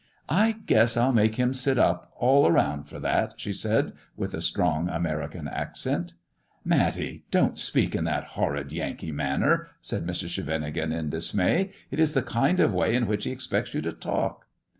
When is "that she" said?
2.99-3.53